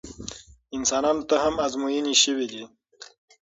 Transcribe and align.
انسانانو 0.77 1.23
ته 1.29 1.35
هم 1.43 1.55
ازموینې 1.65 2.15
شوي 2.23 2.45
دي. 2.51 2.63